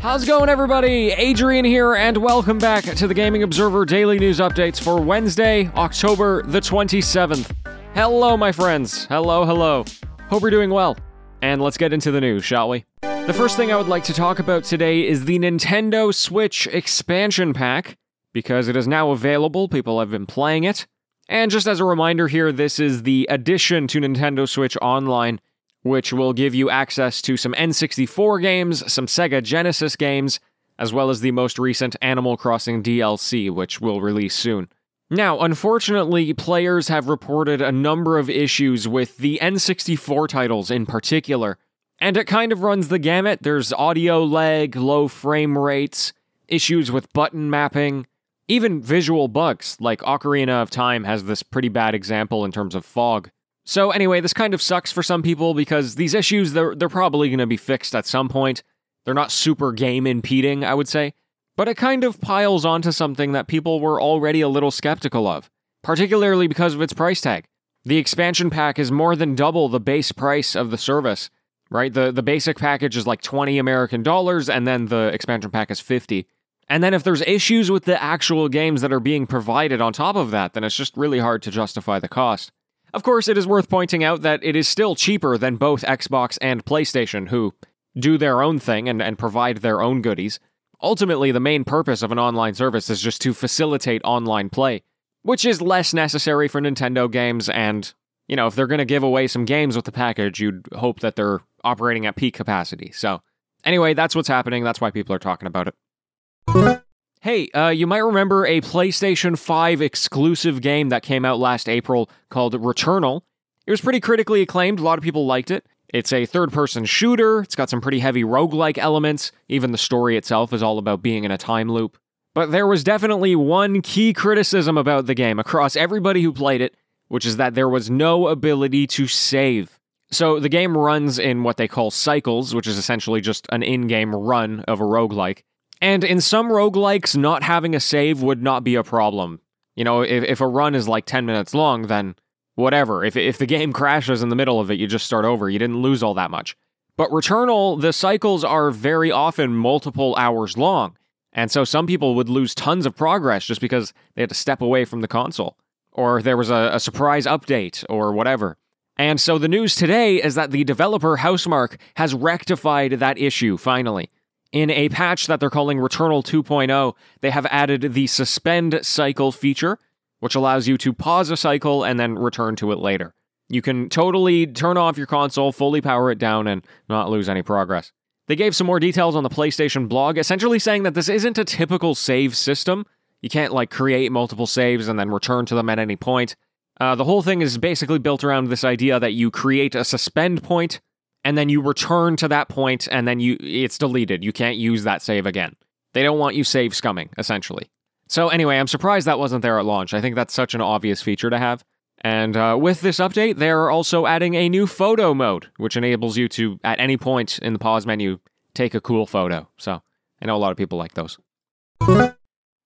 [0.00, 1.10] How's it going, everybody?
[1.10, 6.42] Adrian here, and welcome back to the Gaming Observer Daily News Updates for Wednesday, October
[6.44, 7.54] the 27th.
[7.92, 9.04] Hello, my friends.
[9.04, 9.84] Hello, hello.
[10.30, 10.96] Hope you're doing well.
[11.42, 12.86] And let's get into the news, shall we?
[13.02, 17.52] The first thing I would like to talk about today is the Nintendo Switch expansion
[17.52, 17.98] pack,
[18.32, 19.68] because it is now available.
[19.68, 20.86] People have been playing it.
[21.28, 25.42] And just as a reminder here, this is the addition to Nintendo Switch Online
[25.82, 30.40] which will give you access to some N64 games, some Sega Genesis games,
[30.78, 34.68] as well as the most recent Animal Crossing DLC, which will release soon.
[35.10, 41.58] Now, unfortunately, players have reported a number of issues with the N64 titles in particular,
[41.98, 43.40] and it kind of runs the gamut.
[43.42, 46.12] There's audio lag, low frame rates,
[46.46, 48.06] issues with button mapping,
[48.46, 52.84] even visual bugs, like Ocarina of Time has this pretty bad example in terms of
[52.84, 53.30] fog.
[53.70, 57.28] So anyway, this kind of sucks for some people because these issues they're they're probably
[57.28, 58.64] going to be fixed at some point.
[59.04, 61.14] They're not super game impeding, I would say,
[61.56, 65.48] but it kind of piles onto something that people were already a little skeptical of,
[65.84, 67.44] particularly because of its price tag.
[67.84, 71.30] The expansion pack is more than double the base price of the service,
[71.70, 71.94] right?
[71.94, 75.78] The the basic package is like 20 American dollars and then the expansion pack is
[75.78, 76.26] 50.
[76.68, 80.16] And then if there's issues with the actual games that are being provided on top
[80.16, 82.50] of that, then it's just really hard to justify the cost.
[82.92, 86.38] Of course, it is worth pointing out that it is still cheaper than both Xbox
[86.40, 87.54] and PlayStation, who
[87.98, 90.40] do their own thing and, and provide their own goodies.
[90.82, 94.82] Ultimately, the main purpose of an online service is just to facilitate online play,
[95.22, 97.48] which is less necessary for Nintendo games.
[97.48, 97.92] And,
[98.28, 101.00] you know, if they're going to give away some games with the package, you'd hope
[101.00, 102.92] that they're operating at peak capacity.
[102.92, 103.20] So,
[103.64, 104.64] anyway, that's what's happening.
[104.64, 106.82] That's why people are talking about it.
[107.22, 112.08] Hey, uh, you might remember a PlayStation 5 exclusive game that came out last April
[112.30, 113.20] called Returnal.
[113.66, 115.66] It was pretty critically acclaimed, a lot of people liked it.
[115.92, 120.16] It's a third person shooter, it's got some pretty heavy roguelike elements, even the story
[120.16, 121.98] itself is all about being in a time loop.
[122.34, 126.74] But there was definitely one key criticism about the game across everybody who played it,
[127.08, 129.78] which is that there was no ability to save.
[130.10, 133.88] So the game runs in what they call cycles, which is essentially just an in
[133.88, 135.42] game run of a roguelike.
[135.80, 139.40] And in some roguelikes, not having a save would not be a problem.
[139.76, 142.16] You know, if, if a run is like 10 minutes long, then
[142.54, 143.04] whatever.
[143.04, 145.48] If, if the game crashes in the middle of it, you just start over.
[145.48, 146.56] You didn't lose all that much.
[146.96, 150.96] But Returnal, the cycles are very often multiple hours long.
[151.32, 154.60] And so some people would lose tons of progress just because they had to step
[154.60, 155.56] away from the console,
[155.92, 158.56] or there was a, a surprise update, or whatever.
[158.96, 164.10] And so the news today is that the developer Housemarque has rectified that issue finally.
[164.52, 169.78] In a patch that they're calling Returnal 2.0, they have added the suspend cycle feature,
[170.18, 173.14] which allows you to pause a cycle and then return to it later.
[173.48, 177.42] You can totally turn off your console, fully power it down, and not lose any
[177.42, 177.92] progress.
[178.26, 181.44] They gave some more details on the PlayStation blog, essentially saying that this isn't a
[181.44, 182.86] typical save system.
[183.22, 186.36] You can't, like, create multiple saves and then return to them at any point.
[186.80, 190.42] Uh, the whole thing is basically built around this idea that you create a suspend
[190.42, 190.80] point
[191.24, 194.24] and then you return to that point and then you it's deleted.
[194.24, 195.54] You can't use that save again.
[195.92, 197.70] They don't want you save scumming, essentially.
[198.08, 199.94] So anyway, I'm surprised that wasn't there at launch.
[199.94, 201.64] I think that's such an obvious feature to have.
[202.02, 206.28] And uh, with this update, they're also adding a new photo mode, which enables you
[206.30, 208.18] to, at any point in the pause menu,
[208.54, 209.48] take a cool photo.
[209.58, 209.82] So
[210.20, 211.18] I know a lot of people like those.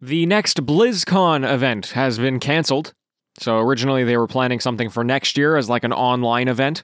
[0.00, 2.94] The next BlizzCon event has been canceled.
[3.38, 6.82] So originally they were planning something for next year as like an online event,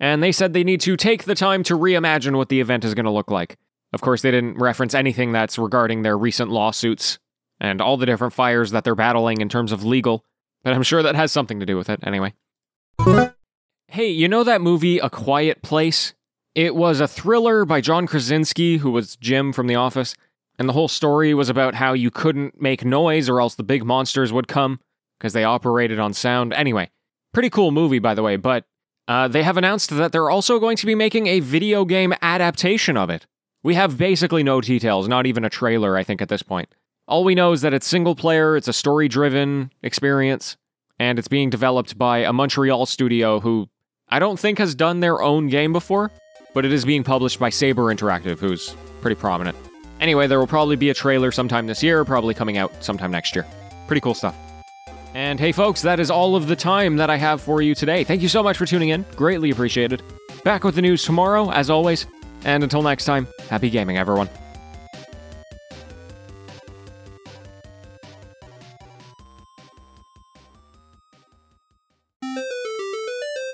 [0.00, 2.94] and they said they need to take the time to reimagine what the event is
[2.94, 3.56] going to look like.
[3.92, 7.18] Of course, they didn't reference anything that's regarding their recent lawsuits
[7.60, 10.24] and all the different fires that they're battling in terms of legal,
[10.64, 12.34] but I'm sure that has something to do with it anyway.
[13.86, 16.14] Hey, you know that movie A Quiet Place?
[16.54, 20.14] It was a thriller by John Krasinski, who was Jim from The Office,
[20.58, 23.84] and the whole story was about how you couldn't make noise or else the big
[23.84, 24.80] monsters would come
[25.18, 26.52] because they operated on sound.
[26.52, 26.90] Anyway,
[27.32, 28.64] pretty cool movie, by the way, but
[29.06, 32.96] uh, they have announced that they're also going to be making a video game adaptation
[32.96, 33.26] of it.
[33.62, 36.74] We have basically no details, not even a trailer, I think, at this point.
[37.06, 40.56] All we know is that it's single player, it's a story driven experience,
[40.98, 43.68] and it's being developed by a Montreal studio who
[44.08, 46.10] I don't think has done their own game before,
[46.54, 49.56] but it is being published by Saber Interactive, who's pretty prominent.
[50.00, 53.34] Anyway, there will probably be a trailer sometime this year, probably coming out sometime next
[53.34, 53.46] year.
[53.86, 54.36] Pretty cool stuff.
[55.14, 58.02] And hey, folks, that is all of the time that I have for you today.
[58.02, 59.06] Thank you so much for tuning in.
[59.14, 60.02] Greatly appreciated.
[60.42, 62.06] Back with the news tomorrow, as always.
[62.44, 64.28] And until next time, happy gaming, everyone.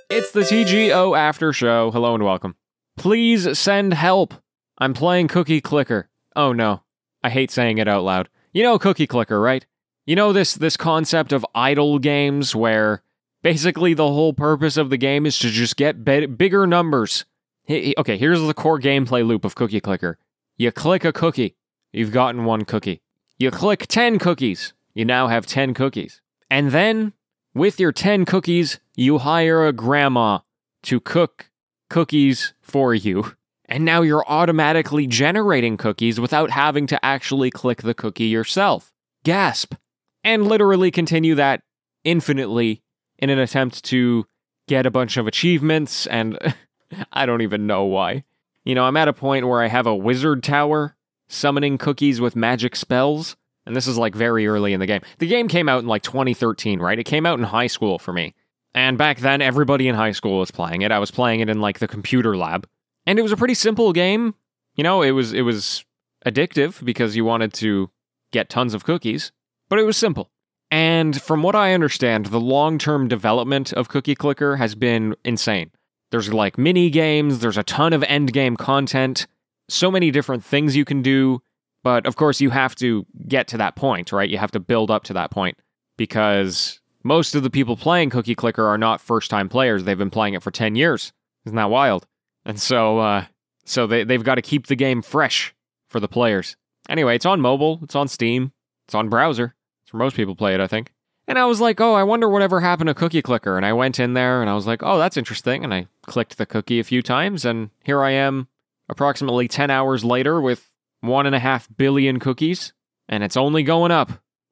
[0.09, 1.91] It's the TGO After Show.
[1.91, 2.57] Hello and welcome.
[2.97, 4.33] Please send help.
[4.79, 6.09] I'm playing Cookie Clicker.
[6.35, 6.83] Oh no.
[7.23, 8.31] I hate saying it out loud.
[8.53, 9.67] You know Cookie Clicker, right?
[10.11, 13.05] You know this this concept of idle games where
[13.45, 17.27] basically the whole purpose of the game is to just get be- bigger numbers.
[17.71, 20.19] Okay, here's the core gameplay loop of Cookie Clicker.
[20.57, 21.55] You click a cookie,
[21.93, 23.03] you've gotten one cookie.
[23.39, 26.21] You click 10 cookies, you now have 10 cookies.
[26.51, 27.13] And then,
[27.55, 30.41] with your 10 cookies, you hire a grandma
[30.83, 31.53] to cook
[31.89, 33.37] cookies for you.
[33.67, 38.93] And now you're automatically generating cookies without having to actually click the cookie yourself.
[39.23, 39.75] Gasp.
[40.23, 41.63] And literally continue that
[42.05, 42.83] infinitely
[43.19, 44.27] in an attempt to
[44.69, 46.39] get a bunch of achievements, and
[47.13, 48.25] I don't even know why.
[48.65, 50.97] You know, I'm at a point where I have a wizard tower
[51.29, 53.37] summoning cookies with magic spells,
[53.67, 55.01] and this is like very early in the game.
[55.19, 56.99] The game came out in like 2013, right?
[56.99, 58.35] It came out in high school for me.
[58.75, 60.93] And back then, everybody in high school was playing it.
[60.93, 62.69] I was playing it in like the computer lab.
[63.07, 64.35] And it was a pretty simple game.
[64.77, 65.85] You know, it was it was
[66.25, 67.91] addictive because you wanted to
[68.33, 69.33] get tons of cookies,
[69.71, 70.31] but it was simple.
[70.71, 75.71] And from what I understand, the long term development of Cookie Clicker has been insane.
[76.11, 79.27] There's like mini games, there's a ton of end game content,
[79.69, 81.41] so many different things you can do.
[81.83, 84.29] But of course, you have to get to that point, right?
[84.29, 85.59] You have to build up to that point
[85.97, 89.85] because most of the people playing Cookie Clicker are not first time players.
[89.85, 91.13] They've been playing it for 10 years.
[91.47, 92.07] Isn't that wild?
[92.45, 93.25] And so, uh,
[93.65, 95.55] so they, they've got to keep the game fresh
[95.89, 96.57] for the players.
[96.89, 98.53] Anyway, it's on mobile, it's on Steam,
[98.87, 99.55] it's on browser.
[99.93, 100.93] Most people play it, I think.
[101.27, 103.57] And I was like, oh, I wonder whatever happened to Cookie Clicker.
[103.57, 105.63] And I went in there and I was like, oh, that's interesting.
[105.63, 108.49] And I clicked the cookie a few times, and here I am
[108.89, 112.73] approximately 10 hours later with one and a half billion cookies,
[113.09, 114.11] and it's only going up.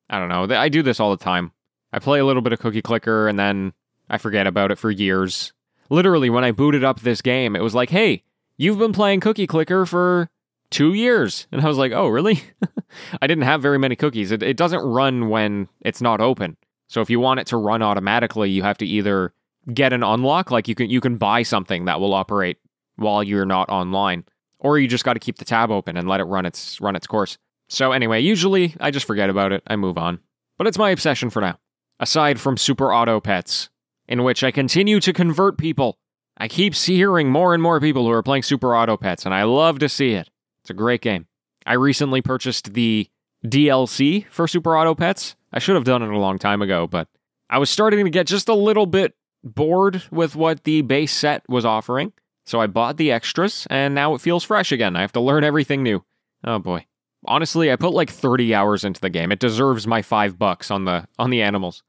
[0.08, 0.56] I don't know.
[0.56, 1.52] I do this all the time.
[1.92, 3.72] I play a little bit of Cookie Clicker and then
[4.08, 5.52] I forget about it for years.
[5.90, 8.24] Literally, when I booted up this game, it was like, hey,
[8.56, 10.30] you've been playing Cookie Clicker for
[10.70, 11.46] two years.
[11.50, 12.42] And I was like, oh, really?
[13.20, 14.32] I didn't have very many cookies.
[14.32, 16.56] It, it doesn't run when it's not open.
[16.88, 19.32] So if you want it to run automatically, you have to either
[19.72, 22.58] get an unlock, like you can you can buy something that will operate
[22.96, 24.24] while you're not online,
[24.58, 26.96] or you just got to keep the tab open and let it run its run
[26.96, 27.38] its course.
[27.68, 29.62] So anyway, usually I just forget about it.
[29.66, 30.20] I move on.
[30.56, 31.58] But it's my obsession for now.
[32.00, 33.68] Aside from Super Auto Pets,
[34.08, 35.98] in which I continue to convert people.
[36.40, 39.42] I keep hearing more and more people who are playing Super Auto Pets, and I
[39.42, 40.30] love to see it.
[40.60, 41.26] It's a great game.
[41.68, 43.10] I recently purchased the
[43.44, 45.36] DLC for Super Auto Pets.
[45.52, 47.08] I should have done it a long time ago, but
[47.50, 51.46] I was starting to get just a little bit bored with what the base set
[51.46, 52.14] was offering.
[52.46, 54.96] So I bought the extras, and now it feels fresh again.
[54.96, 56.02] I have to learn everything new.
[56.42, 56.86] Oh boy.
[57.26, 59.30] Honestly, I put like 30 hours into the game.
[59.30, 61.82] It deserves my five bucks on the on the animals.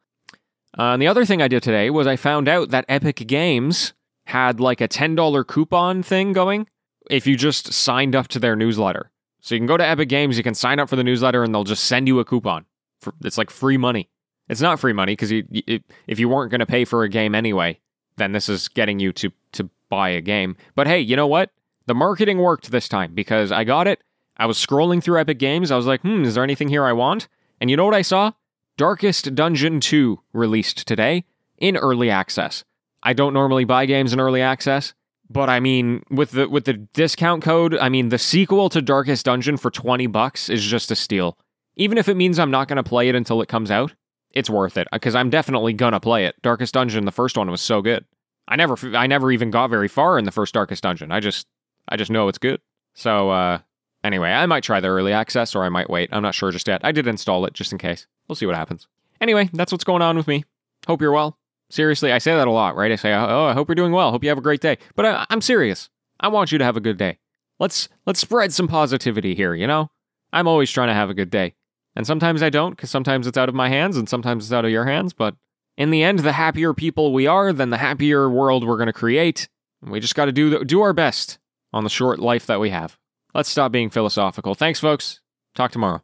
[0.77, 3.93] Uh, and the other thing I did today was I found out that Epic Games
[4.25, 6.67] had like a $10 coupon thing going
[7.09, 9.09] if you just signed up to their newsletter.
[9.41, 11.53] So you can go to Epic Games, you can sign up for the newsletter, and
[11.53, 12.65] they'll just send you a coupon.
[13.01, 14.09] For, it's like free money.
[14.49, 17.79] It's not free money because if you weren't going to pay for a game anyway,
[18.17, 20.55] then this is getting you to to buy a game.
[20.75, 21.51] But hey, you know what?
[21.85, 24.01] The marketing worked this time because I got it.
[24.37, 25.71] I was scrolling through Epic Games.
[25.71, 27.27] I was like, hmm, is there anything here I want?
[27.59, 28.31] And you know what I saw?
[28.77, 31.25] Darkest Dungeon 2 released today
[31.57, 32.63] in early access.
[33.03, 34.93] I don't normally buy games in early access,
[35.29, 39.25] but I mean, with the with the discount code, I mean, the sequel to Darkest
[39.25, 41.37] Dungeon for 20 bucks is just a steal.
[41.75, 43.93] Even if it means I'm not going to play it until it comes out,
[44.31, 46.35] it's worth it because I'm definitely going to play it.
[46.41, 48.05] Darkest Dungeon, the first one was so good.
[48.47, 51.11] I never I never even got very far in the first Darkest Dungeon.
[51.11, 51.47] I just
[51.87, 52.59] I just know it's good.
[52.95, 53.59] So uh
[54.03, 56.09] anyway, I might try the early access or I might wait.
[56.11, 56.81] I'm not sure just yet.
[56.83, 58.07] I did install it just in case.
[58.27, 58.87] We'll see what happens.
[59.21, 60.45] Anyway, that's what's going on with me.
[60.87, 61.37] Hope you're well.
[61.69, 62.91] Seriously, I say that a lot, right?
[62.91, 64.11] I say, oh, "Oh, I hope you're doing well.
[64.11, 65.89] Hope you have a great day." But I, I'm serious.
[66.19, 67.19] I want you to have a good day.
[67.59, 69.89] Let's let's spread some positivity here, you know?
[70.31, 71.55] I'm always trying to have a good day.
[71.95, 74.65] And sometimes I don't cuz sometimes it's out of my hands and sometimes it's out
[74.65, 75.35] of your hands, but
[75.77, 78.93] in the end, the happier people we are, then the happier world we're going to
[78.93, 79.47] create.
[79.81, 81.39] We just got to do do our best
[81.73, 82.97] on the short life that we have.
[83.33, 84.55] Let's stop being philosophical.
[84.55, 85.21] Thanks folks.
[85.55, 86.01] Talk tomorrow.